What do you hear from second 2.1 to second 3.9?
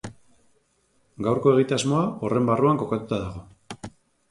horren barruan kokatuta dago.